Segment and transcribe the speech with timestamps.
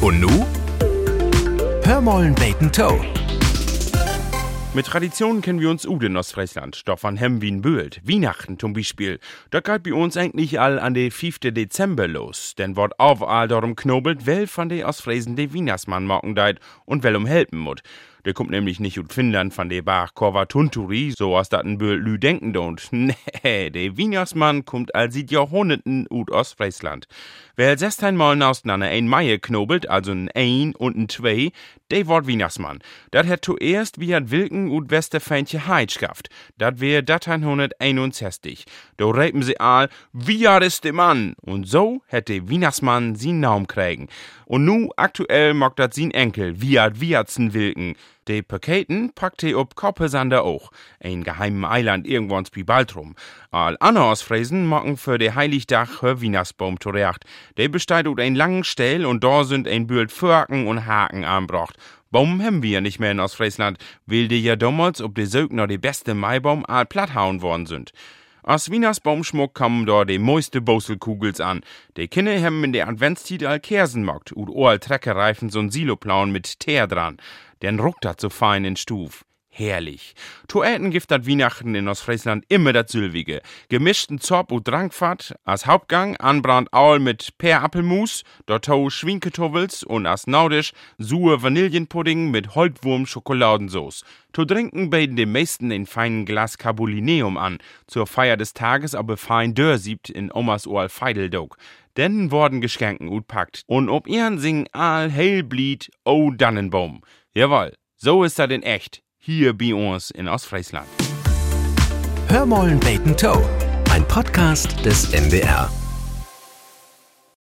[0.00, 0.44] Und nu?
[1.84, 2.34] Hör mollen
[2.70, 3.17] Toe.
[4.74, 6.86] Mit Traditionen kennen wir uns ud in Ostfriesland.
[6.86, 8.02] Doch von hem wie Böld.
[8.04, 9.18] Weihnachten zum Beispiel.
[9.50, 11.38] Da geht bei uns eigentlich all an de 5.
[11.40, 12.54] Dezember los.
[12.54, 17.16] Denn wird all darum knobelt, wel von de Ostfriesen de Weihnachtsmann morgen deit und wel
[17.16, 17.82] um helfen mut.
[18.24, 21.98] Der kommt nämlich nicht ut Finnland von de Bach Korva Tunturi, so aus daten Böll
[21.98, 22.88] Lü denken don't.
[23.42, 27.06] Nee, de Weihnachtsmann kommt all sieht Jahrhunderten ut Ostfriesland.
[27.56, 31.52] Wer sechstein Mal naustnanne ein Meier knobelt, also ein Ein und ein Zwei,
[31.90, 32.80] de wort Weihnachtsmann.
[33.12, 36.28] Dat hat zuerst wie hat Wilken ut Westerfeintje Heitschkaft.
[36.56, 38.64] Dat wär dat 1961.
[38.96, 41.34] Do reden sie all, wie ist de Mann?
[41.40, 44.08] Und so hätte Weihnachtsmann sie Naum kriegen.
[44.46, 47.94] Und nu aktuell mag dat sin Enkel, Wiat Wiatsen Wilken.
[48.28, 50.70] De Paketen packt he ob Koppesander auch.
[51.00, 53.14] Ein geheimen Eiland irgendwanns wie Baltrum.
[53.50, 57.24] All anders Fräsen machen für de Heiligdach hör Weihnachtsbaum zurecht.
[57.56, 61.76] De besteht ut ein langen Stell und da sind ein Büld Förken und Haken anbracht.
[62.10, 65.76] Baum haben wir nicht mehr in Ostfriesland, weil die ja damals ob de Sögner de
[65.76, 67.92] beste Maibaum all platthauen worden sind.
[68.42, 71.60] Als Wieners Baumschmuck kommen da de meiste Boselkugels an.
[71.98, 76.58] De Kinder haben in der Adventszeit all Kersen mockt und all Treckerreifen so'n Siloplauen mit
[76.58, 77.18] Teer dran.
[77.60, 79.26] Den ruckt dat so fein in Stuf.
[79.58, 80.14] Herrlich.
[80.46, 83.42] Toeten gibt dat Weihnachten in Ostfriesland immer dat Sülwige.
[83.68, 90.72] Gemischten Zopp und Drankfahrt, als Hauptgang anbrand Aul mit Per-Appelmus, dortau Schwinketovels und als Naudisch
[90.98, 94.04] Sue Vanillenpudding mit Holtwurm-Schokoladensauce.
[94.32, 99.16] To trinken beten die meisten in feinen Glas Carbolineum an, zur Feier des Tages aber
[99.16, 101.56] fein Dörsiebt in Omas Oal Feideldog.
[101.96, 107.02] Denn worden Geschenken utpackt und ob ihren singen all hell blied, o Dannenbaum.
[107.34, 110.88] Jawohl, so ist dat in echt hier bei uns in Ostfriesland.
[112.28, 113.42] Hör mollen beten Toe.
[113.90, 115.70] Ein Podcast des NDR.